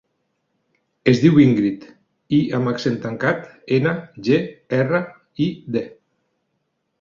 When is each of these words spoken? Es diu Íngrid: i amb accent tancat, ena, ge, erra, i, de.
Es 1.11 1.19
diu 1.25 1.35
Íngrid: 1.43 1.83
i 2.37 2.39
amb 2.59 2.71
accent 2.71 2.95
tancat, 3.03 3.45
ena, 3.77 3.93
ge, 4.29 4.41
erra, 4.79 5.03
i, 5.47 5.49
de. 5.77 5.85